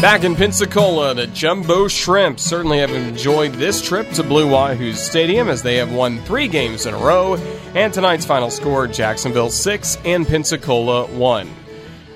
Back 0.00 0.24
in 0.24 0.34
Pensacola, 0.34 1.12
the 1.12 1.26
Jumbo 1.26 1.86
Shrimp 1.86 2.40
certainly 2.40 2.78
have 2.78 2.90
enjoyed 2.90 3.52
this 3.52 3.82
trip 3.82 4.10
to 4.12 4.22
Blue 4.22 4.48
Wahoo 4.50 4.94
Stadium 4.94 5.50
as 5.50 5.62
they 5.62 5.76
have 5.76 5.92
won 5.92 6.20
three 6.20 6.48
games 6.48 6.86
in 6.86 6.94
a 6.94 6.96
row. 6.96 7.36
And 7.74 7.92
tonight's 7.92 8.24
final 8.24 8.50
score 8.50 8.86
Jacksonville 8.86 9.50
6 9.50 9.98
and 10.06 10.26
Pensacola 10.26 11.04
1. 11.06 11.50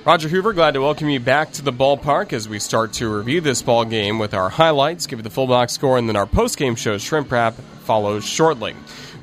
Roger 0.06 0.30
Hoover, 0.30 0.54
glad 0.54 0.72
to 0.72 0.80
welcome 0.80 1.10
you 1.10 1.20
back 1.20 1.52
to 1.52 1.62
the 1.62 1.74
ballpark 1.74 2.32
as 2.32 2.48
we 2.48 2.58
start 2.58 2.94
to 2.94 3.14
review 3.14 3.42
this 3.42 3.60
ball 3.60 3.84
game 3.84 4.18
with 4.18 4.32
our 4.32 4.48
highlights, 4.48 5.06
give 5.06 5.18
you 5.18 5.22
the 5.22 5.28
full 5.28 5.46
box 5.46 5.74
score, 5.74 5.98
and 5.98 6.08
then 6.08 6.16
our 6.16 6.26
post 6.26 6.56
game 6.56 6.76
show 6.76 6.96
Shrimp 6.96 7.30
Wrap 7.30 7.52
follows 7.82 8.24
shortly. 8.24 8.74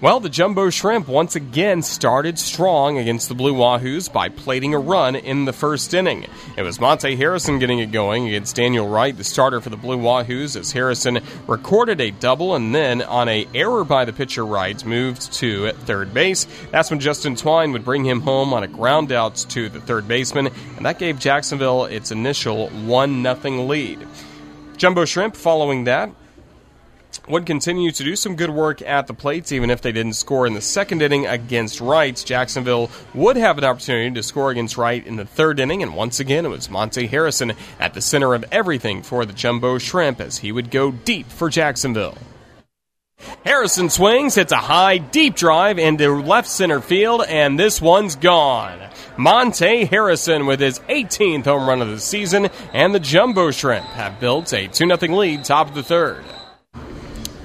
Well, 0.02 0.20
the 0.20 0.29
Jumbo 0.29 0.71
Shrimp 0.71 1.07
once 1.07 1.36
again 1.36 1.84
started 1.84 2.39
strong 2.39 2.97
against 2.97 3.29
the 3.29 3.36
Blue 3.36 3.54
Wahoos 3.54 4.11
by 4.11 4.29
plating 4.29 4.73
a 4.73 4.79
run 4.79 5.16
in 5.16 5.45
the 5.45 5.54
first 5.54 5.93
inning. 5.93 6.25
It 6.57 6.63
was 6.63 6.80
Monte 6.80 7.16
Harrison 7.17 7.59
getting 7.59 7.77
it 7.77 7.91
going 7.91 8.27
against 8.27 8.55
Daniel 8.55 8.88
Wright, 8.88 9.16
the 9.16 9.23
starter 9.23 9.62
for 9.62 9.70
the 9.70 9.77
Blue 9.77 9.99
Wahoos, 9.99 10.59
as 10.59 10.71
Harrison 10.71 11.20
recorded 11.45 12.02
a 12.02 12.09
double 12.09 12.55
and 12.55 12.73
then 12.73 13.03
on 13.03 13.29
a 13.29 13.48
error 13.53 13.84
by 13.84 14.03
the 14.03 14.12
pitcher 14.12 14.43
Wright 14.43 14.84
moved 14.84 15.34
to 15.34 15.71
third 15.71 16.15
base. 16.15 16.48
That's 16.71 16.90
when 16.90 16.99
Justin 16.99 17.35
Twine 17.35 17.71
would 17.71 17.85
bring 17.85 18.04
him 18.04 18.21
home 18.21 18.55
on 18.55 18.63
a 18.63 18.68
ground 18.68 19.12
out 19.12 19.35
to 19.49 19.70
the 19.70 19.81
third 19.81 20.07
baseman, 20.07 20.48
and 20.77 20.85
that 20.88 20.98
gave 20.98 21.20
Jacksonville 21.20 21.85
its 21.85 22.12
initial 22.12 22.70
1 22.70 23.21
0 23.21 23.65
lead. 23.68 24.07
Jumbo 24.77 25.05
Shrimp 25.05 25.35
following 25.35 25.84
that 25.84 26.09
would 27.27 27.45
continue 27.45 27.91
to 27.91 28.03
do 28.03 28.15
some 28.15 28.35
good 28.35 28.49
work 28.49 28.81
at 28.81 29.07
the 29.07 29.13
plates, 29.13 29.51
even 29.51 29.70
if 29.70 29.81
they 29.81 29.91
didn't 29.91 30.13
score 30.13 30.47
in 30.47 30.53
the 30.53 30.61
second 30.61 31.01
inning 31.01 31.27
against 31.27 31.81
Wright. 31.81 32.21
Jacksonville 32.25 32.89
would 33.13 33.37
have 33.37 33.57
an 33.57 33.63
opportunity 33.63 34.13
to 34.13 34.23
score 34.23 34.51
against 34.51 34.77
Wright 34.77 35.05
in 35.05 35.15
the 35.15 35.25
third 35.25 35.59
inning, 35.59 35.84
and 35.84 35.95
once 35.95 36.20
again, 36.20 36.45
it 36.45 36.49
was 36.49 36.70
Monte 36.70 37.07
Harrison 37.07 37.53
at 37.79 37.93
the 37.93 38.01
center 38.01 38.34
of 38.34 38.45
everything 38.51 39.01
for 39.01 39.26
the 39.26 39.34
Jumbo 39.34 39.77
Shrimp 39.77 40.20
as 40.21 40.40
he 40.40 40.51
would 40.51 40.71
go 40.71 40.91
deep 40.91 41.27
for 41.27 41.49
Jacksonville. 41.49 42.18
Harrison 43.46 43.90
swings, 43.90 44.35
hits 44.35 44.51
a 44.51 44.57
high, 44.57 44.98
deep 44.98 45.35
drive 45.35 45.79
into 45.79 46.21
left 46.21 46.48
center 46.48 46.81
field, 46.81 47.23
and 47.27 47.59
this 47.59 47.81
one's 47.81 48.15
gone. 48.15 48.79
Monte 49.18 49.85
Harrison 49.85 50.46
with 50.46 50.59
his 50.59 50.79
18th 50.79 51.46
home 51.46 51.68
run 51.68 51.81
of 51.81 51.90
the 51.90 51.99
season, 51.99 52.49
and 52.73 52.96
the 52.96 52.99
Jumbo 52.99 53.51
Shrimp 53.51 53.85
have 53.87 54.20
built 54.20 54.53
a 54.53 54.68
2 54.68 54.96
0 54.98 54.98
lead 55.15 55.43
top 55.43 55.70
of 55.70 55.75
the 55.75 55.84
third. 55.84 56.23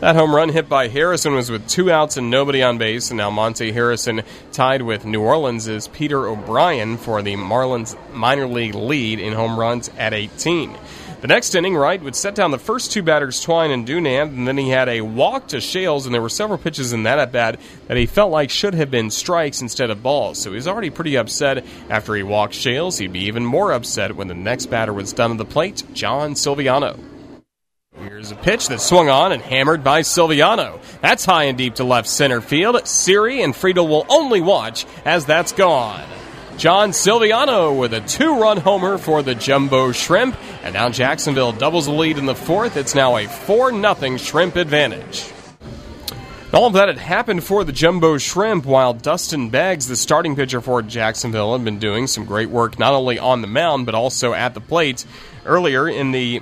That 0.00 0.14
home 0.14 0.34
run 0.34 0.50
hit 0.50 0.68
by 0.68 0.88
Harrison 0.88 1.34
was 1.34 1.50
with 1.50 1.66
two 1.68 1.90
outs 1.90 2.18
and 2.18 2.30
nobody 2.30 2.62
on 2.62 2.76
base, 2.76 3.10
and 3.10 3.16
now 3.16 3.30
Monte 3.30 3.72
Harrison 3.72 4.22
tied 4.52 4.82
with 4.82 5.06
New 5.06 5.22
Orleans' 5.22 5.88
Peter 5.88 6.26
O'Brien 6.26 6.98
for 6.98 7.22
the 7.22 7.34
Marlins 7.36 7.96
minor 8.12 8.46
league 8.46 8.74
lead 8.74 9.18
in 9.18 9.32
home 9.32 9.58
runs 9.58 9.90
at 9.96 10.12
18. 10.12 10.76
The 11.22 11.28
next 11.28 11.54
inning, 11.54 11.74
Wright 11.74 12.02
would 12.02 12.14
set 12.14 12.34
down 12.34 12.50
the 12.50 12.58
first 12.58 12.92
two 12.92 13.02
batters, 13.02 13.40
Twine 13.40 13.70
and 13.70 13.88
Dunand, 13.88 14.36
and 14.36 14.46
then 14.46 14.58
he 14.58 14.68
had 14.68 14.90
a 14.90 15.00
walk 15.00 15.48
to 15.48 15.56
Schales, 15.56 16.04
and 16.04 16.14
there 16.14 16.20
were 16.20 16.28
several 16.28 16.58
pitches 16.58 16.92
in 16.92 17.04
that 17.04 17.18
at 17.18 17.32
bat 17.32 17.58
that 17.88 17.96
he 17.96 18.04
felt 18.04 18.30
like 18.30 18.50
should 18.50 18.74
have 18.74 18.90
been 18.90 19.10
strikes 19.10 19.62
instead 19.62 19.88
of 19.88 20.02
balls. 20.02 20.38
So 20.38 20.52
he's 20.52 20.68
already 20.68 20.90
pretty 20.90 21.16
upset 21.16 21.64
after 21.88 22.14
he 22.14 22.22
walked 22.22 22.52
Schales. 22.52 22.98
He'd 22.98 23.14
be 23.14 23.24
even 23.24 23.46
more 23.46 23.72
upset 23.72 24.14
when 24.14 24.28
the 24.28 24.34
next 24.34 24.66
batter 24.66 24.92
was 24.92 25.14
done 25.14 25.32
at 25.32 25.38
the 25.38 25.46
plate, 25.46 25.84
John 25.94 26.34
Silviano. 26.34 27.15
Here's 28.08 28.30
a 28.30 28.36
pitch 28.36 28.68
that 28.68 28.80
swung 28.80 29.08
on 29.08 29.32
and 29.32 29.42
hammered 29.42 29.82
by 29.82 30.02
Silviano. 30.02 30.80
That's 31.00 31.24
high 31.24 31.44
and 31.44 31.58
deep 31.58 31.74
to 31.76 31.84
left 31.84 32.06
center 32.06 32.40
field. 32.40 32.86
Siri 32.86 33.42
and 33.42 33.52
Friedl 33.52 33.88
will 33.88 34.06
only 34.08 34.40
watch 34.40 34.86
as 35.04 35.26
that's 35.26 35.50
gone. 35.50 36.06
John 36.56 36.90
Silviano 36.90 37.76
with 37.76 37.92
a 37.92 38.00
two 38.00 38.40
run 38.40 38.58
homer 38.58 38.96
for 38.96 39.24
the 39.24 39.34
Jumbo 39.34 39.90
Shrimp. 39.90 40.36
And 40.62 40.74
now 40.74 40.88
Jacksonville 40.88 41.50
doubles 41.50 41.86
the 41.86 41.92
lead 41.92 42.16
in 42.16 42.26
the 42.26 42.36
fourth. 42.36 42.76
It's 42.76 42.94
now 42.94 43.16
a 43.16 43.26
4 43.26 43.72
0 43.72 44.16
Shrimp 44.18 44.54
advantage. 44.54 45.28
All 46.52 46.66
of 46.66 46.74
that 46.74 46.86
had 46.86 46.98
happened 46.98 47.42
for 47.42 47.64
the 47.64 47.72
Jumbo 47.72 48.18
Shrimp 48.18 48.66
while 48.66 48.94
Dustin 48.94 49.50
Beggs, 49.50 49.88
the 49.88 49.96
starting 49.96 50.36
pitcher 50.36 50.60
for 50.60 50.80
Jacksonville, 50.80 51.54
had 51.54 51.64
been 51.64 51.80
doing 51.80 52.06
some 52.06 52.24
great 52.24 52.50
work 52.50 52.78
not 52.78 52.94
only 52.94 53.18
on 53.18 53.40
the 53.40 53.48
mound 53.48 53.84
but 53.84 53.96
also 53.96 54.32
at 54.32 54.54
the 54.54 54.60
plate. 54.60 55.04
Earlier 55.44 55.88
in 55.88 56.12
the 56.12 56.40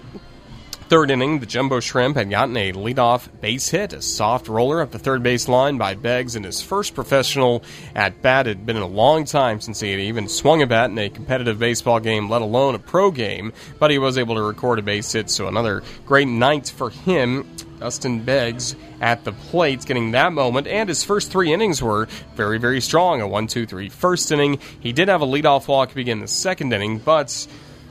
Third 0.87 1.11
inning, 1.11 1.39
the 1.39 1.47
Jumbo 1.47 1.81
Shrimp 1.81 2.15
had 2.15 2.29
gotten 2.29 2.55
a 2.59 2.73
leadoff 2.73 3.29
base 3.41 3.71
hit, 3.71 3.95
a 3.95 4.03
soft 4.03 4.49
roller 4.49 4.83
up 4.83 4.91
the 4.91 4.99
third 4.99 5.23
base 5.23 5.49
line 5.49 5.79
by 5.79 5.95
Beggs 5.95 6.37
in 6.37 6.45
his 6.45 6.61
first 6.61 6.95
professional 6.95 7.65
at 7.95 8.21
bat. 8.21 8.47
It 8.47 8.59
had 8.59 8.67
been 8.67 8.77
a 8.77 8.87
long 8.87 9.25
time 9.25 9.63
since 9.63 9.81
he 9.81 9.91
had 9.91 9.99
even 9.99 10.29
swung 10.29 10.61
a 10.61 10.67
bat 10.67 10.91
in 10.91 10.99
a 10.99 11.09
competitive 11.09 11.59
baseball 11.59 12.01
game, 12.01 12.29
let 12.29 12.43
alone 12.43 12.75
a 12.75 12.79
pro 12.79 13.11
game, 13.11 13.55
but 13.79 13.91
he 13.91 13.97
was 13.97 14.19
able 14.19 14.35
to 14.35 14.43
record 14.43 14.79
a 14.79 14.83
base 14.83 15.11
hit, 15.11 15.31
so 15.31 15.49
another 15.49 15.83
great 16.05 16.29
night 16.29 16.69
for 16.69 16.91
him. 16.91 17.49
Dustin 17.81 18.23
Beggs 18.23 18.77
at 19.01 19.25
the 19.25 19.33
plate, 19.33 19.87
getting 19.87 20.11
that 20.11 20.35
moment, 20.35 20.67
and 20.67 20.89
his 20.89 21.03
first 21.03 21.33
three 21.33 21.53
innings 21.53 21.83
were 21.83 22.09
very, 22.35 22.59
very 22.59 22.83
strong. 22.83 23.23
A 23.23 23.27
1 23.27 23.47
2 23.47 23.67
3 23.67 23.89
first 23.89 24.31
inning. 24.31 24.59
He 24.81 24.93
did 24.93 25.09
have 25.09 25.23
a 25.23 25.27
leadoff 25.27 25.67
walk 25.67 25.95
begin 25.95 26.21
the 26.21 26.29
second 26.29 26.73
inning, 26.75 26.99
but 26.99 27.47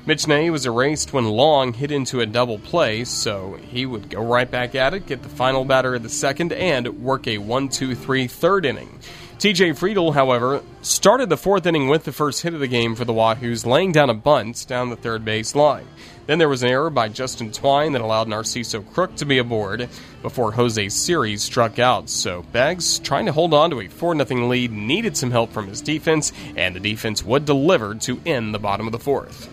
Mitch 0.06 0.28
Nay 0.28 0.50
was 0.50 0.66
erased 0.66 1.14
when 1.14 1.24
Long 1.24 1.72
hit 1.72 1.90
into 1.90 2.20
a 2.20 2.26
double 2.26 2.60
play, 2.60 3.06
so 3.06 3.58
he 3.70 3.86
would 3.86 4.10
go 4.10 4.22
right 4.22 4.52
back 4.52 4.76
at 4.76 4.94
it, 4.94 5.06
get 5.06 5.24
the 5.24 5.30
final 5.30 5.64
batter 5.64 5.96
of 5.96 6.04
the 6.04 6.10
second, 6.10 6.52
and 6.52 7.02
work 7.02 7.26
a 7.26 7.38
1 7.38 7.70
2 7.70 7.96
3 7.96 8.28
third 8.28 8.66
inning. 8.66 9.00
TJ 9.38 9.78
Friedl, 9.80 10.14
however, 10.14 10.62
started 10.82 11.30
the 11.30 11.38
fourth 11.38 11.66
inning 11.66 11.88
with 11.88 12.04
the 12.04 12.12
first 12.12 12.42
hit 12.42 12.54
of 12.54 12.60
the 12.60 12.68
game 12.68 12.96
for 12.96 13.06
the 13.06 13.14
Wahoos, 13.14 13.66
laying 13.66 13.94
down 13.94 14.10
a 14.10 14.14
bunt 14.14 14.68
down 14.68 14.90
the 14.90 14.98
third 14.98 15.24
base 15.24 15.56
line. 15.56 15.88
Then 16.26 16.38
there 16.38 16.50
was 16.50 16.64
an 16.64 16.70
error 16.70 16.90
by 16.90 17.08
Justin 17.08 17.54
Twine 17.54 17.94
that 17.94 18.02
allowed 18.02 18.28
Narciso 18.28 18.82
Crook 18.94 19.16
to 19.16 19.26
be 19.26 19.38
aboard 19.38 19.88
before 20.22 20.52
Jose 20.52 20.90
Siri 20.90 21.38
struck 21.38 21.80
out. 21.80 22.10
So 22.10 22.44
Beggs, 22.52 23.00
trying 23.00 23.28
to 23.28 23.32
hold 23.32 23.54
on 23.54 23.70
to 23.70 23.80
a 23.80 23.88
4 23.88 24.18
0 24.26 24.48
lead, 24.50 24.74
needed 24.74 25.16
some 25.16 25.32
help 25.32 25.54
from 25.54 25.70
his 25.70 25.80
defense, 25.80 26.34
and 26.58 26.76
the 26.76 26.82
defense 26.82 27.24
would 27.24 27.46
deliver 27.46 27.96
to 27.96 28.20
end 28.26 28.54
the 28.54 28.60
bottom 28.60 28.86
of 28.86 28.92
the 28.92 29.00
fourth. 29.00 29.50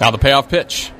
Now 0.00 0.10
the 0.10 0.18
payoff 0.18 0.48
pitch. 0.48 0.90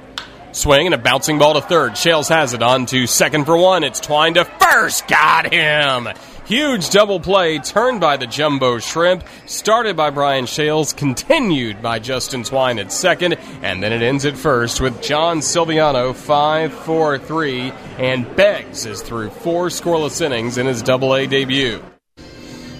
Swing 0.53 0.87
and 0.87 0.95
a 0.95 0.99
bouncing 0.99 1.39
ball 1.39 1.55
to 1.55 1.61
third. 1.61 1.93
Schales 1.93 2.29
has 2.29 2.55
it 2.55 2.63
on 2.63 2.87
to 2.87 3.09
second 3.09 3.45
for 3.45 3.57
one. 3.57 3.83
It's 3.83 3.99
Twine 3.99 4.35
to 4.35 4.45
first. 4.45 5.09
Got 5.09 5.53
him. 5.53 6.09
Huge 6.47 6.91
double 6.91 7.21
play 7.21 7.59
turned 7.59 8.01
by 8.01 8.19
the 8.19 8.27
Jumbo 8.27 8.79
Shrimp, 8.79 9.25
started 9.47 9.97
by 9.97 10.11
Brian 10.11 10.45
Schales, 10.45 10.95
continued 10.95 11.81
by 11.81 11.99
Justin 11.99 12.45
Twine 12.45 12.79
at 12.79 12.93
second, 12.93 13.39
and 13.63 13.83
then 13.83 13.95
it 13.95 14.03
ends 14.03 14.27
at 14.27 14.37
first 14.37 14.79
with 14.79 15.03
John 15.03 15.39
Silviano 15.39 16.15
5 16.15 16.73
4 16.73 17.19
3, 17.19 17.73
and 17.99 18.37
Beggs 18.37 18.85
is 18.85 19.01
through 19.01 19.31
four 19.31 19.69
scoreless 19.69 20.21
innings 20.21 20.59
in 20.59 20.67
his 20.67 20.83
double 20.83 21.15
A 21.17 21.27
debut. 21.27 21.83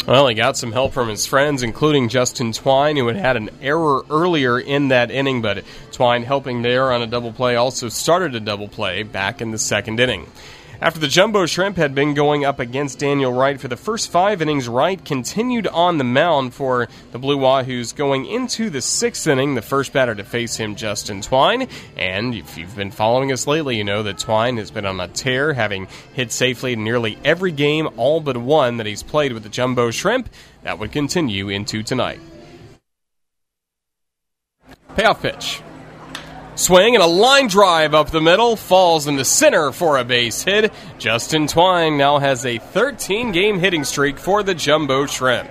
Well, 0.07 0.29
he 0.29 0.35
got 0.35 0.59
some 0.59 0.73
help 0.73 0.93
from 0.93 1.09
his 1.09 1.25
friends, 1.25 1.63
including 1.63 2.11
Justin 2.11 2.53
Twine, 2.53 2.99
who 2.99 3.07
had 3.07 3.17
had 3.17 3.37
an 3.39 3.49
error 3.63 4.05
earlier 4.11 4.61
in 4.61 4.89
that 4.89 5.11
inning, 5.11 5.41
but 5.41 5.65
Twine 5.93 6.25
helping 6.25 6.61
there 6.61 6.93
on 6.93 7.01
a 7.01 7.07
double 7.07 7.33
play 7.33 7.57
also 7.57 7.89
started 7.89 8.35
a 8.35 8.41
double 8.41 8.69
play 8.69 9.03
back 9.03 9.41
in 9.41 9.51
the 9.51 9.57
second 9.57 9.99
inning. 9.99 10.27
After 10.85 11.01
the 11.01 11.09
Jumbo 11.09 11.47
Shrimp 11.47 11.79
had 11.79 11.95
been 11.95 12.13
going 12.13 12.45
up 12.45 12.61
against 12.61 12.99
Daniel 12.99 13.33
Wright 13.33 13.59
for 13.59 13.69
the 13.69 13.77
first 13.77 14.11
five 14.11 14.43
innings, 14.43 14.69
Wright 14.69 15.03
continued 15.03 15.67
on 15.67 15.97
the 15.97 16.05
mound 16.05 16.53
for 16.53 16.91
the 17.11 17.19
Blue 17.19 17.39
Wahoos 17.39 17.97
going 17.97 18.27
into 18.27 18.69
the 18.69 18.83
sixth 18.83 19.27
inning. 19.27 19.55
The 19.55 19.63
first 19.63 19.95
batter 19.95 20.15
to 20.15 20.25
face 20.25 20.57
him, 20.57 20.77
Justin 20.77 21.23
Twine. 21.23 21.69
And 21.97 22.35
if 22.35 22.59
you've 22.59 22.77
been 22.77 22.91
following 22.91 23.33
us 23.33 23.47
lately, 23.47 23.79
you 23.79 23.85
know 23.85 24.03
that 24.03 24.19
Twine 24.19 24.59
has 24.59 24.71
been 24.71 24.85
on 24.85 25.01
a 25.01 25.09
tear, 25.09 25.55
having 25.55 25.89
hit 26.13 26.31
safely 26.31 26.75
in 26.75 26.85
nearly 26.85 27.17
every 27.25 27.51
game, 27.51 27.89
all 27.97 28.21
but 28.21 28.37
one 28.37 28.77
that 28.77 28.85
he's 28.85 29.03
played 29.03 29.33
with 29.33 29.43
the 29.43 29.49
Jumbo 29.49 29.91
Shrimp. 29.91 30.29
That 30.65 30.79
would 30.79 30.93
continue 30.93 31.49
into 31.49 31.83
tonight. 31.83 32.21
Payoff 34.97 35.23
pitch. 35.23 35.63
Swing 36.57 36.95
and 36.95 37.03
a 37.03 37.07
line 37.07 37.49
drive 37.49 37.95
up 37.95 38.11
the 38.11 38.21
middle 38.21 38.55
falls 38.55 39.09
in 39.09 39.17
the 39.17 39.25
center 39.25 39.73
for 39.73 39.99
a 39.99 40.05
base 40.05 40.45
hit. 40.45 40.73
Justin 40.99 41.49
Twine 41.49 41.97
now 41.97 42.19
has 42.21 42.47
a 42.47 42.59
13 42.59 43.33
game 43.33 43.59
hitting 43.59 43.83
streak 43.83 44.19
for 44.19 44.45
the 44.45 44.55
Jumbo 44.55 45.07
Shrimp. 45.07 45.51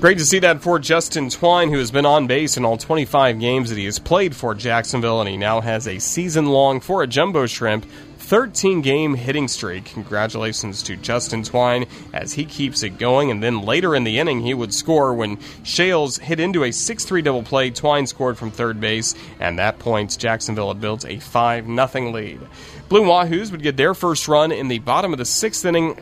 Great 0.00 0.16
to 0.16 0.24
see 0.24 0.38
that 0.38 0.62
for 0.62 0.78
Justin 0.78 1.28
Twine, 1.28 1.70
who 1.70 1.78
has 1.78 1.90
been 1.90 2.06
on 2.06 2.26
base 2.26 2.56
in 2.56 2.64
all 2.64 2.78
25 2.78 3.38
games 3.38 3.68
that 3.68 3.76
he 3.76 3.84
has 3.84 3.98
played 3.98 4.34
for 4.34 4.54
Jacksonville, 4.54 5.20
and 5.20 5.28
he 5.28 5.36
now 5.36 5.60
has 5.60 5.86
a 5.86 5.98
season 5.98 6.46
long 6.46 6.80
for 6.80 7.02
a 7.02 7.06
Jumbo 7.06 7.44
Shrimp 7.44 7.84
13 8.24 8.80
game 8.80 9.16
hitting 9.16 9.48
streak. 9.48 9.84
Congratulations 9.84 10.82
to 10.84 10.96
Justin 10.96 11.42
Twine 11.42 11.86
as 12.14 12.32
he 12.32 12.46
keeps 12.46 12.82
it 12.82 12.96
going. 12.96 13.30
And 13.30 13.42
then 13.42 13.60
later 13.60 13.94
in 13.94 14.04
the 14.04 14.18
inning, 14.18 14.40
he 14.40 14.54
would 14.54 14.72
score 14.72 15.12
when 15.12 15.36
Schales 15.62 16.18
hit 16.18 16.40
into 16.40 16.64
a 16.64 16.72
6 16.72 17.04
3 17.04 17.20
double 17.20 17.42
play. 17.42 17.70
Twine 17.70 18.06
scored 18.06 18.38
from 18.38 18.50
third 18.50 18.80
base, 18.80 19.14
and 19.38 19.58
that 19.58 19.78
point, 19.78 20.18
Jacksonville 20.18 20.68
had 20.68 20.80
built 20.80 21.04
a 21.04 21.18
5 21.18 21.66
0 21.66 22.10
lead. 22.12 22.40
Blue 22.88 23.02
Wahoos 23.02 23.50
would 23.50 23.62
get 23.62 23.76
their 23.76 23.92
first 23.92 24.26
run 24.26 24.52
in 24.52 24.68
the 24.68 24.78
bottom 24.78 25.12
of 25.12 25.18
the 25.18 25.26
sixth 25.26 25.62
inning, 25.66 25.94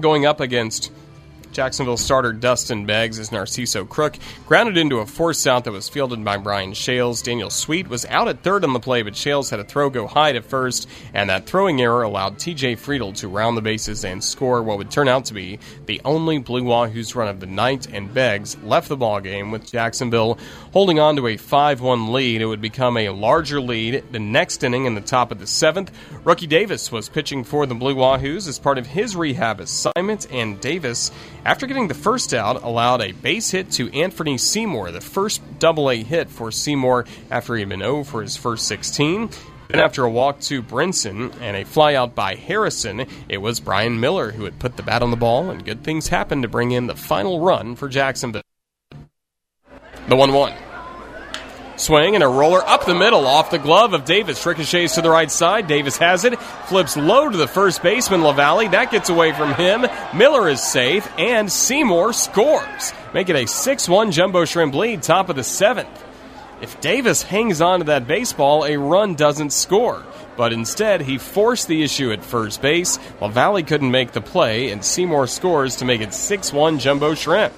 going 0.00 0.26
up 0.26 0.40
against 0.40 0.90
Jacksonville 1.54 1.96
starter 1.96 2.32
Dustin 2.32 2.84
Beggs 2.84 3.20
as 3.20 3.30
Narciso 3.30 3.88
Crook 3.88 4.18
grounded 4.44 4.76
into 4.76 4.98
a 4.98 5.06
force 5.06 5.46
out 5.46 5.62
that 5.64 5.72
was 5.72 5.88
fielded 5.88 6.24
by 6.24 6.36
Brian 6.36 6.72
Schales. 6.72 7.22
Daniel 7.22 7.48
Sweet 7.48 7.86
was 7.86 8.04
out 8.06 8.26
at 8.26 8.42
third 8.42 8.64
on 8.64 8.72
the 8.72 8.80
play, 8.80 9.02
but 9.02 9.12
Schales 9.12 9.50
had 9.50 9.60
a 9.60 9.64
throw 9.64 9.88
go 9.88 10.08
high 10.08 10.32
to 10.32 10.42
first, 10.42 10.88
and 11.14 11.30
that 11.30 11.46
throwing 11.46 11.80
error 11.80 12.02
allowed 12.02 12.38
TJ 12.38 12.76
Friedl 12.76 13.14
to 13.18 13.28
round 13.28 13.56
the 13.56 13.62
bases 13.62 14.04
and 14.04 14.22
score 14.22 14.64
what 14.64 14.78
would 14.78 14.90
turn 14.90 15.06
out 15.06 15.26
to 15.26 15.34
be 15.34 15.60
the 15.86 16.00
only 16.04 16.38
Blue 16.38 16.64
Wahoos 16.64 17.14
run 17.14 17.28
of 17.28 17.38
the 17.38 17.46
night, 17.46 17.86
and 17.92 18.12
Beggs 18.12 18.58
left 18.64 18.88
the 18.88 18.96
ball 18.96 19.20
game 19.20 19.52
with 19.52 19.70
Jacksonville 19.70 20.38
holding 20.72 20.98
on 20.98 21.14
to 21.14 21.28
a 21.28 21.36
5-1 21.36 22.10
lead. 22.10 22.42
It 22.42 22.46
would 22.46 22.60
become 22.60 22.96
a 22.96 23.10
larger 23.10 23.60
lead 23.60 24.02
the 24.10 24.18
next 24.18 24.64
inning 24.64 24.86
in 24.86 24.96
the 24.96 25.00
top 25.00 25.30
of 25.30 25.38
the 25.38 25.46
seventh. 25.46 25.92
Rookie 26.24 26.48
Davis 26.48 26.90
was 26.90 27.08
pitching 27.08 27.44
for 27.44 27.64
the 27.64 27.76
Blue 27.76 27.94
Wahoos 27.94 28.48
as 28.48 28.58
part 28.58 28.76
of 28.76 28.86
his 28.88 29.14
rehab 29.14 29.60
assignment, 29.60 30.26
and 30.32 30.60
Davis, 30.60 31.12
after 31.44 31.66
getting 31.66 31.88
the 31.88 31.94
first 31.94 32.32
out, 32.32 32.62
allowed 32.62 33.02
a 33.02 33.12
base 33.12 33.50
hit 33.50 33.70
to 33.72 33.92
Anthony 33.92 34.38
Seymour, 34.38 34.90
the 34.90 35.00
first 35.00 35.42
double 35.58 35.90
A 35.90 36.02
hit 36.02 36.30
for 36.30 36.50
Seymour 36.50 37.04
after 37.30 37.54
he 37.54 37.60
had 37.60 37.68
been 37.68 37.80
0 37.80 38.04
for 38.04 38.22
his 38.22 38.36
first 38.36 38.66
16. 38.66 39.30
Then, 39.68 39.80
after 39.80 40.04
a 40.04 40.10
walk 40.10 40.40
to 40.40 40.62
Brinson 40.62 41.32
and 41.40 41.56
a 41.56 41.64
flyout 41.64 42.14
by 42.14 42.34
Harrison, 42.34 43.06
it 43.28 43.38
was 43.38 43.60
Brian 43.60 43.98
Miller 43.98 44.32
who 44.32 44.44
had 44.44 44.58
put 44.58 44.76
the 44.76 44.82
bat 44.82 45.02
on 45.02 45.10
the 45.10 45.16
ball, 45.16 45.50
and 45.50 45.64
good 45.64 45.82
things 45.82 46.08
happened 46.08 46.42
to 46.42 46.48
bring 46.48 46.72
in 46.72 46.86
the 46.86 46.94
final 46.94 47.40
run 47.40 47.74
for 47.76 47.88
Jacksonville. 47.88 48.42
The 50.08 50.16
1 50.16 50.32
1. 50.32 50.52
Swing 51.76 52.14
and 52.14 52.22
a 52.22 52.28
roller 52.28 52.62
up 52.66 52.86
the 52.86 52.94
middle 52.94 53.26
off 53.26 53.50
the 53.50 53.58
glove 53.58 53.94
of 53.94 54.04
Davis. 54.04 54.44
Ricochets 54.46 54.94
to 54.94 55.02
the 55.02 55.10
right 55.10 55.30
side. 55.30 55.66
Davis 55.66 55.96
has 55.98 56.24
it. 56.24 56.38
Flips 56.68 56.96
low 56.96 57.28
to 57.28 57.36
the 57.36 57.48
first 57.48 57.82
baseman, 57.82 58.20
LaValley. 58.20 58.70
That 58.70 58.90
gets 58.90 59.08
away 59.08 59.32
from 59.32 59.54
him. 59.54 59.86
Miller 60.14 60.48
is 60.48 60.62
safe, 60.62 61.08
and 61.18 61.50
Seymour 61.50 62.12
scores. 62.12 62.92
Make 63.12 63.28
it 63.28 63.36
a 63.36 63.46
6 63.46 63.88
1 63.88 64.12
Jumbo 64.12 64.44
Shrimp 64.44 64.74
lead, 64.74 65.02
top 65.02 65.28
of 65.28 65.36
the 65.36 65.44
seventh. 65.44 66.04
If 66.60 66.80
Davis 66.80 67.22
hangs 67.22 67.60
on 67.60 67.80
to 67.80 67.84
that 67.86 68.06
baseball, 68.06 68.64
a 68.64 68.76
run 68.76 69.16
doesn't 69.16 69.52
score. 69.52 70.04
But 70.36 70.52
instead, 70.52 71.00
he 71.02 71.18
forced 71.18 71.68
the 71.68 71.82
issue 71.82 72.12
at 72.12 72.24
first 72.24 72.62
base. 72.62 72.98
LaValley 73.20 73.66
couldn't 73.66 73.90
make 73.90 74.12
the 74.12 74.20
play, 74.20 74.70
and 74.70 74.84
Seymour 74.84 75.26
scores 75.26 75.76
to 75.76 75.84
make 75.84 76.00
it 76.00 76.14
6 76.14 76.52
1 76.52 76.78
Jumbo 76.78 77.14
Shrimp. 77.14 77.52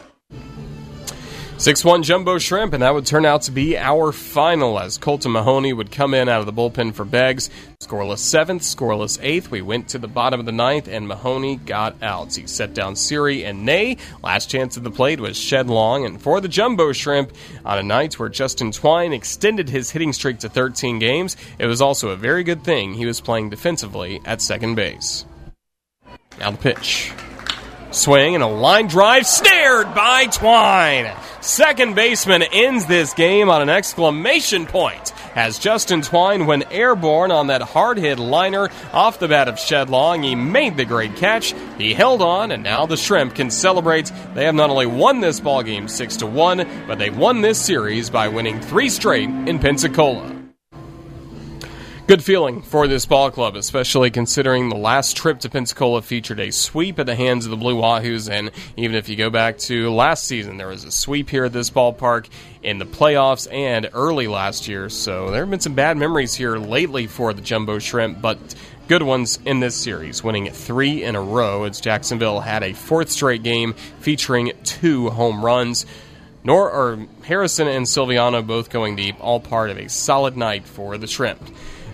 6 1.67 1.85
1 1.85 2.05
Jumbo 2.05 2.39
Shrimp, 2.39 2.75
and 2.75 2.83
that 2.85 2.95
would 2.95 3.07
turn 3.07 3.27
out 3.27 3.43
to 3.43 3.51
be 3.51 3.77
our 3.77 4.13
final 4.13 4.79
as 4.79 4.99
Colton 4.99 5.33
Mahoney 5.33 5.73
would 5.73 5.91
come 5.91 6.15
in 6.15 6.29
out 6.29 6.39
of 6.39 6.47
the 6.47 6.53
bullpen 6.53 6.95
for 6.95 7.05
Beggs. 7.05 7.51
Scoreless 7.83 8.19
seventh, 8.19 8.63
scoreless 8.63 9.19
eighth. 9.21 9.51
We 9.51 9.63
went 9.63 9.89
to 9.89 9.99
the 9.99 10.07
bottom 10.07 10.39
of 10.39 10.47
the 10.47 10.53
ninth, 10.53 10.87
and 10.87 11.09
Mahoney 11.09 11.57
got 11.57 12.01
outs. 12.05 12.37
He 12.37 12.47
set 12.47 12.73
down 12.73 12.95
Siri 12.95 13.45
and 13.45 13.67
Nay. 13.67 13.97
Last 14.23 14.49
chance 14.49 14.77
at 14.77 14.85
the 14.85 14.93
plate 14.93 15.19
was 15.19 15.37
Shed 15.37 15.67
Long, 15.67 16.05
and 16.05 16.23
for 16.23 16.41
the 16.41 16.47
Jumbo 16.47 16.93
Shrimp, 16.93 17.33
on 17.65 17.79
a 17.79 17.83
night 17.83 18.17
where 18.17 18.29
Justin 18.29 18.71
Twine 18.71 19.13
extended 19.13 19.69
his 19.69 19.91
hitting 19.91 20.13
streak 20.13 20.39
to 20.39 20.49
13 20.49 21.01
games, 21.01 21.37
it 21.59 21.67
was 21.67 21.83
also 21.83 22.11
a 22.11 22.17
very 22.17 22.45
good 22.45 22.63
thing 22.63 22.95
he 22.95 23.07
was 23.07 23.21
playing 23.21 23.51
defensively 23.51 24.21
at 24.25 24.41
second 24.41 24.77
base. 24.77 25.25
Now 26.39 26.53
the 26.53 26.59
pitch. 26.59 27.13
Swing 27.97 28.35
and 28.35 28.45
a 28.45 28.47
line 28.47 28.89
drive 28.89 29.27
snared 29.27 29.95
by 29.95 30.27
Twine. 30.27 31.11
Second 31.41 31.95
baseman 31.95 32.43
ends 32.43 32.85
this 32.85 33.15
game 33.15 33.49
on 33.49 33.63
an 33.63 33.71
exclamation 33.71 34.67
point 34.67 35.15
as 35.35 35.59
Justin 35.59 36.03
Twine 36.03 36.45
went 36.45 36.71
airborne 36.71 37.31
on 37.31 37.47
that 37.47 37.63
hard 37.63 37.97
hit 37.97 38.19
liner 38.19 38.69
off 38.93 39.19
the 39.19 39.29
bat 39.29 39.49
of 39.49 39.59
Shed 39.59 39.89
Long. 39.89 40.23
He 40.23 40.35
made 40.35 40.77
the 40.77 40.85
great 40.85 41.17
catch. 41.17 41.55
He 41.79 41.95
held 41.95 42.21
on, 42.21 42.51
and 42.51 42.63
now 42.63 42.85
the 42.85 42.99
Shrimp 42.99 43.35
can 43.35 43.51
celebrate. 43.51 44.13
They 44.35 44.45
have 44.45 44.55
not 44.55 44.69
only 44.69 44.87
won 44.87 45.21
this 45.21 45.41
ball 45.41 45.63
game 45.63 45.89
six 45.89 46.17
to 46.19 46.27
one, 46.27 46.69
but 46.87 46.99
they 46.99 47.09
won 47.09 47.41
this 47.41 47.59
series 47.59 48.11
by 48.11 48.29
winning 48.29 48.61
three 48.61 48.91
straight 48.91 49.31
in 49.31 49.59
Pensacola. 49.59 50.36
Good 52.07 52.23
feeling 52.23 52.63
for 52.63 52.87
this 52.87 53.05
ball 53.05 53.33
club, 53.33 53.57
especially 53.57 54.13
considering 54.13 54.69
the 54.69 54.77
last 54.77 55.17
trip 55.17 55.41
to 55.41 55.51
Pensacola 55.51 56.03
featured 56.03 56.39
a 56.39 56.53
sweep 56.53 57.01
at 57.01 57.07
the 57.07 57.17
hands 57.17 57.47
of 57.47 57.51
the 57.51 57.57
Blue 57.57 57.75
Wahoos. 57.75 58.31
And 58.31 58.53
even 58.77 58.95
if 58.95 59.09
you 59.09 59.17
go 59.17 59.29
back 59.29 59.59
to 59.59 59.93
last 59.93 60.23
season, 60.23 60.57
there 60.57 60.69
was 60.69 60.85
a 60.85 60.93
sweep 60.93 61.29
here 61.29 61.47
at 61.47 61.53
this 61.53 61.69
ballpark 61.69 62.29
in 62.63 62.79
the 62.79 62.87
playoffs 62.87 63.53
and 63.53 63.91
early 63.93 64.29
last 64.29 64.69
year. 64.69 64.89
So 64.89 65.33
there 65.33 65.41
have 65.41 65.51
been 65.51 65.59
some 65.59 65.75
bad 65.75 65.97
memories 65.97 66.33
here 66.33 66.59
lately 66.59 67.09
for 67.09 67.33
the 67.33 67.43
Jumbo 67.43 67.81
Shrimp, 67.81 68.23
but 68.23 68.39
good 68.87 69.03
ones 69.03 69.41
in 69.45 69.59
this 69.59 69.75
series, 69.75 70.23
winning 70.23 70.49
three 70.53 71.03
in 71.03 71.17
a 71.17 71.21
row 71.21 71.65
as 71.65 71.81
Jacksonville 71.81 72.39
had 72.39 72.63
a 72.63 72.73
fourth 72.73 73.11
straight 73.11 73.43
game 73.43 73.73
featuring 73.99 74.53
two 74.63 75.11
home 75.11 75.45
runs. 75.45 75.85
Nor 76.45 76.71
or 76.71 77.07
Harrison 77.25 77.67
and 77.67 77.85
Silviano 77.85 78.47
both 78.47 78.71
going 78.71 78.95
deep, 78.95 79.17
all 79.19 79.41
part 79.41 79.71
of 79.71 79.79
a 79.79 79.89
solid 79.89 80.37
night 80.37 80.69
for 80.69 80.97
the 80.97 81.09
Shrimp. 81.09 81.43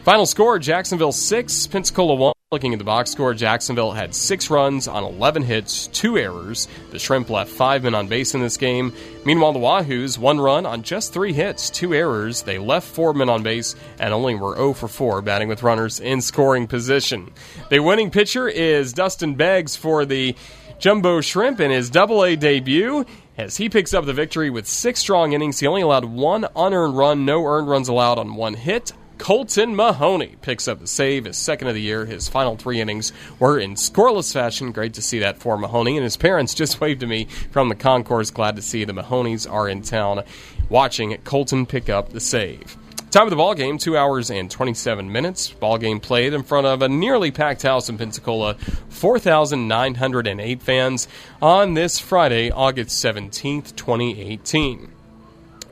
Final 0.04 0.26
score 0.26 0.58
Jacksonville 0.58 1.12
6, 1.12 1.68
Pensacola 1.68 2.16
1. 2.16 2.32
Looking 2.50 2.72
at 2.72 2.80
the 2.80 2.84
box 2.84 3.12
score, 3.12 3.34
Jacksonville 3.34 3.92
had 3.92 4.16
six 4.16 4.50
runs 4.50 4.88
on 4.88 5.04
11 5.04 5.44
hits, 5.44 5.86
two 5.86 6.18
errors. 6.18 6.66
The 6.90 6.98
Shrimp 6.98 7.30
left 7.30 7.52
five 7.52 7.84
men 7.84 7.94
on 7.94 8.08
base 8.08 8.34
in 8.34 8.40
this 8.40 8.56
game. 8.56 8.92
Meanwhile, 9.24 9.52
the 9.52 9.60
Wahoos, 9.60 10.18
one 10.18 10.40
run 10.40 10.66
on 10.66 10.82
just 10.82 11.12
three 11.12 11.32
hits, 11.32 11.70
two 11.70 11.94
errors. 11.94 12.42
They 12.42 12.58
left 12.58 12.88
four 12.88 13.14
men 13.14 13.28
on 13.28 13.44
base 13.44 13.76
and 14.00 14.12
only 14.12 14.34
were 14.34 14.56
0 14.56 14.72
for 14.72 14.88
4, 14.88 15.22
batting 15.22 15.46
with 15.46 15.62
runners 15.62 16.00
in 16.00 16.20
scoring 16.20 16.66
position. 16.66 17.30
The 17.70 17.78
winning 17.78 18.10
pitcher 18.10 18.48
is 18.48 18.92
Dustin 18.92 19.36
Beggs 19.36 19.76
for 19.76 20.04
the 20.04 20.34
Jumbo 20.80 21.20
Shrimp 21.20 21.60
in 21.60 21.70
his 21.70 21.90
double 21.90 22.24
A 22.24 22.34
debut 22.34 23.06
as 23.38 23.56
he 23.56 23.68
picks 23.68 23.94
up 23.94 24.04
the 24.04 24.12
victory 24.12 24.50
with 24.50 24.66
six 24.66 24.98
strong 24.98 25.32
innings. 25.32 25.60
He 25.60 25.68
only 25.68 25.82
allowed 25.82 26.06
one 26.06 26.48
unearned 26.56 26.96
run, 26.96 27.24
no 27.24 27.46
earned 27.46 27.68
runs 27.68 27.86
allowed 27.86 28.18
on 28.18 28.34
one 28.34 28.54
hit. 28.54 28.92
Colton 29.22 29.76
Mahoney 29.76 30.34
picks 30.42 30.66
up 30.66 30.80
the 30.80 30.86
save, 30.88 31.26
his 31.26 31.36
second 31.36 31.68
of 31.68 31.76
the 31.76 31.80
year. 31.80 32.06
His 32.06 32.28
final 32.28 32.56
three 32.56 32.80
innings 32.80 33.12
were 33.38 33.56
in 33.56 33.76
scoreless 33.76 34.32
fashion. 34.32 34.72
Great 34.72 34.94
to 34.94 35.00
see 35.00 35.20
that 35.20 35.38
for 35.38 35.56
Mahoney. 35.56 35.96
And 35.96 36.02
his 36.02 36.16
parents 36.16 36.54
just 36.54 36.80
waved 36.80 37.02
to 37.02 37.06
me 37.06 37.26
from 37.52 37.68
the 37.68 37.76
concourse. 37.76 38.32
Glad 38.32 38.56
to 38.56 38.62
see 38.62 38.84
the 38.84 38.92
Mahoneys 38.92 39.48
are 39.48 39.68
in 39.68 39.82
town 39.82 40.24
watching 40.68 41.16
Colton 41.18 41.66
pick 41.66 41.88
up 41.88 42.08
the 42.08 42.18
save. 42.18 42.76
Time 43.12 43.22
of 43.22 43.30
the 43.30 43.36
ball 43.36 43.54
game, 43.54 43.78
two 43.78 43.96
hours 43.96 44.28
and 44.28 44.50
27 44.50 45.12
minutes. 45.12 45.50
Ball 45.50 45.78
game 45.78 46.00
played 46.00 46.34
in 46.34 46.42
front 46.42 46.66
of 46.66 46.82
a 46.82 46.88
nearly 46.88 47.30
packed 47.30 47.62
house 47.62 47.88
in 47.88 47.98
Pensacola, 47.98 48.54
4,908 48.88 50.60
fans 50.60 51.06
on 51.40 51.74
this 51.74 52.00
Friday, 52.00 52.50
August 52.50 53.04
17th, 53.04 53.76
2018. 53.76 54.90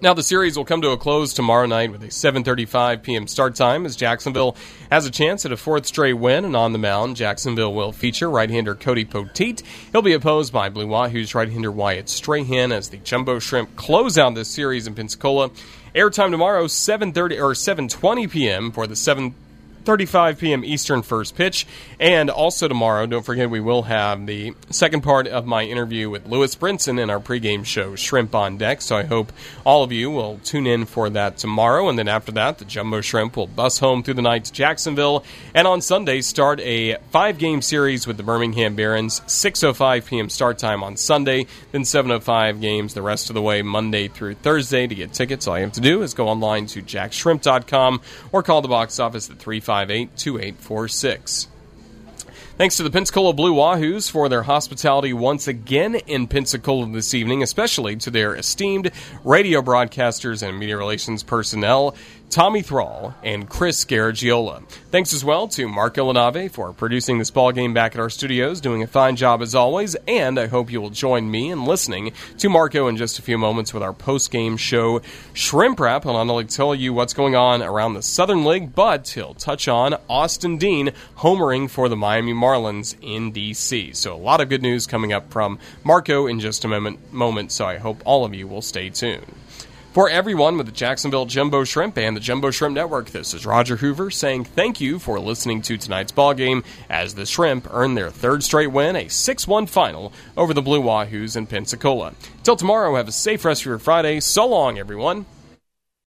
Now 0.02 0.14
the 0.14 0.22
series 0.22 0.56
will 0.56 0.64
come 0.64 0.80
to 0.80 0.92
a 0.92 0.96
close 0.96 1.34
tomorrow 1.34 1.66
night 1.66 1.92
with 1.92 2.02
a 2.02 2.06
7:35 2.06 3.02
p.m. 3.02 3.26
start 3.26 3.54
time 3.54 3.84
as 3.84 3.96
Jacksonville 3.96 4.56
has 4.90 5.04
a 5.04 5.10
chance 5.10 5.44
at 5.44 5.52
a 5.52 5.58
fourth 5.58 5.84
straight 5.84 6.14
win 6.14 6.46
and 6.46 6.56
on 6.56 6.72
the 6.72 6.78
mound 6.78 7.16
Jacksonville 7.16 7.74
will 7.74 7.92
feature 7.92 8.30
right-hander 8.30 8.74
Cody 8.74 9.04
Poteet. 9.04 9.62
He'll 9.92 10.00
be 10.00 10.14
opposed 10.14 10.54
by 10.54 10.70
Blue 10.70 10.86
Wahoo's 10.86 11.34
right-hander 11.34 11.70
Wyatt 11.70 12.08
Strahan 12.08 12.72
as 12.72 12.88
the 12.88 12.96
Jumbo 12.96 13.38
Shrimp 13.40 13.76
close 13.76 14.16
out 14.16 14.34
this 14.34 14.48
series 14.48 14.86
in 14.86 14.94
Pensacola. 14.94 15.50
Airtime 15.94 16.30
tomorrow 16.30 16.64
7:30 16.64 17.38
or 17.38 17.52
7:20 17.52 18.30
p.m. 18.30 18.72
for 18.72 18.86
the 18.86 18.96
7 18.96 19.34
35 19.84 20.38
p.m. 20.38 20.64
Eastern 20.64 21.02
first 21.02 21.36
pitch. 21.36 21.66
And 21.98 22.30
also 22.30 22.68
tomorrow, 22.68 23.06
don't 23.06 23.24
forget, 23.24 23.50
we 23.50 23.60
will 23.60 23.82
have 23.82 24.26
the 24.26 24.54
second 24.70 25.02
part 25.02 25.26
of 25.26 25.46
my 25.46 25.64
interview 25.64 26.10
with 26.10 26.26
Lewis 26.26 26.54
Brinson 26.54 27.00
in 27.00 27.10
our 27.10 27.20
pregame 27.20 27.64
show, 27.64 27.94
Shrimp 27.96 28.34
on 28.34 28.56
Deck. 28.56 28.82
So 28.82 28.96
I 28.96 29.04
hope 29.04 29.32
all 29.64 29.82
of 29.82 29.92
you 29.92 30.10
will 30.10 30.38
tune 30.44 30.66
in 30.66 30.86
for 30.86 31.10
that 31.10 31.38
tomorrow. 31.38 31.88
And 31.88 31.98
then 31.98 32.08
after 32.08 32.32
that, 32.32 32.58
the 32.58 32.64
Jumbo 32.64 33.00
Shrimp 33.00 33.36
will 33.36 33.46
bus 33.46 33.78
home 33.78 34.02
through 34.02 34.14
the 34.14 34.22
night 34.22 34.46
to 34.46 34.52
Jacksonville. 34.52 35.24
And 35.54 35.66
on 35.66 35.80
Sunday, 35.80 36.20
start 36.20 36.60
a 36.60 36.96
five 37.10 37.38
game 37.38 37.62
series 37.62 38.06
with 38.06 38.16
the 38.16 38.22
Birmingham 38.22 38.74
Barons. 38.76 39.20
6.05 39.20 40.06
p.m. 40.06 40.28
start 40.28 40.58
time 40.58 40.82
on 40.82 40.96
Sunday, 40.96 41.46
then 41.72 41.82
7.05 41.82 42.60
games 42.60 42.94
the 42.94 43.02
rest 43.02 43.30
of 43.30 43.34
the 43.34 43.42
way 43.42 43.62
Monday 43.62 44.08
through 44.08 44.34
Thursday. 44.34 44.86
To 44.86 44.94
get 44.94 45.12
tickets, 45.12 45.46
all 45.46 45.58
you 45.58 45.64
have 45.64 45.72
to 45.72 45.80
do 45.80 46.02
is 46.02 46.14
go 46.14 46.28
online 46.28 46.66
to 46.66 46.82
jaxshrimp.com 46.82 48.00
or 48.32 48.42
call 48.42 48.62
the 48.62 48.68
box 48.68 48.98
office 48.98 49.30
at 49.30 49.38
3 49.38 49.60
858 49.70 50.16
2846. 50.16 51.48
Thanks 52.60 52.76
to 52.76 52.82
the 52.82 52.90
Pensacola 52.90 53.32
Blue 53.32 53.54
Wahoos 53.54 54.10
for 54.10 54.28
their 54.28 54.42
hospitality 54.42 55.14
once 55.14 55.48
again 55.48 55.94
in 55.94 56.26
Pensacola 56.26 56.86
this 56.88 57.14
evening, 57.14 57.42
especially 57.42 57.96
to 57.96 58.10
their 58.10 58.34
esteemed 58.34 58.90
radio 59.24 59.62
broadcasters 59.62 60.46
and 60.46 60.58
media 60.58 60.76
relations 60.76 61.22
personnel 61.22 61.94
Tommy 62.30 62.62
Thrall, 62.62 63.12
and 63.24 63.48
Chris 63.48 63.84
Garagiola. 63.84 64.62
Thanks 64.92 65.12
as 65.12 65.24
well 65.24 65.48
to 65.48 65.66
Mark 65.66 65.96
Ilanave 65.96 66.52
for 66.52 66.72
producing 66.72 67.18
this 67.18 67.32
ball 67.32 67.50
game 67.50 67.74
back 67.74 67.96
at 67.96 68.00
our 68.00 68.08
studios, 68.08 68.60
doing 68.60 68.84
a 68.84 68.86
fine 68.86 69.16
job 69.16 69.42
as 69.42 69.56
always, 69.56 69.96
and 70.06 70.38
I 70.38 70.46
hope 70.46 70.70
you 70.70 70.80
will 70.80 70.90
join 70.90 71.28
me 71.28 71.50
in 71.50 71.64
listening 71.64 72.12
to 72.38 72.48
Marco 72.48 72.86
in 72.86 72.96
just 72.96 73.18
a 73.18 73.22
few 73.22 73.36
moments 73.36 73.74
with 73.74 73.82
our 73.82 73.92
post-game 73.92 74.56
show 74.56 75.02
Shrimp 75.32 75.80
Wrap. 75.80 76.04
and 76.04 76.16
I'll 76.16 76.44
tell 76.44 76.72
you 76.72 76.92
what's 76.92 77.14
going 77.14 77.34
on 77.34 77.62
around 77.62 77.94
the 77.94 78.02
Southern 78.02 78.44
League, 78.44 78.76
but 78.76 79.08
he'll 79.08 79.34
touch 79.34 79.66
on 79.66 79.96
Austin 80.08 80.56
Dean 80.56 80.92
homering 81.18 81.68
for 81.68 81.88
the 81.88 81.96
Miami 81.96 82.32
Marlins 82.32 82.94
in 83.02 83.32
D.C. 83.32 83.92
So 83.94 84.14
a 84.14 84.16
lot 84.16 84.40
of 84.40 84.48
good 84.48 84.62
news 84.62 84.86
coming 84.86 85.12
up 85.12 85.32
from 85.32 85.58
Marco 85.82 86.28
in 86.28 86.38
just 86.38 86.64
a 86.64 86.68
moment, 86.68 87.12
moment 87.12 87.50
so 87.50 87.66
I 87.66 87.78
hope 87.78 88.00
all 88.04 88.24
of 88.24 88.36
you 88.36 88.46
will 88.46 88.62
stay 88.62 88.88
tuned. 88.88 89.39
For 89.92 90.08
everyone 90.08 90.56
with 90.56 90.66
the 90.66 90.72
Jacksonville 90.72 91.26
Jumbo 91.26 91.64
Shrimp 91.64 91.98
and 91.98 92.16
the 92.16 92.20
Jumbo 92.20 92.52
Shrimp 92.52 92.76
Network, 92.76 93.10
this 93.10 93.34
is 93.34 93.44
Roger 93.44 93.74
Hoover 93.74 94.08
saying 94.12 94.44
thank 94.44 94.80
you 94.80 95.00
for 95.00 95.18
listening 95.18 95.62
to 95.62 95.76
tonight's 95.76 96.12
ball 96.12 96.32
game 96.32 96.62
as 96.88 97.16
the 97.16 97.26
Shrimp 97.26 97.66
earn 97.72 97.96
their 97.96 98.10
third 98.10 98.44
straight 98.44 98.68
win, 98.68 98.94
a 98.94 99.06
6-1 99.06 99.68
final 99.68 100.12
over 100.36 100.54
the 100.54 100.62
Blue 100.62 100.80
Wahoos 100.80 101.36
in 101.36 101.48
Pensacola. 101.48 102.14
Till 102.44 102.54
tomorrow, 102.54 102.94
have 102.94 103.08
a 103.08 103.12
safe 103.12 103.44
rest 103.44 103.62
of 103.62 103.66
your 103.66 103.80
Friday. 103.80 104.20
So 104.20 104.46
long, 104.46 104.78
everyone. 104.78 105.26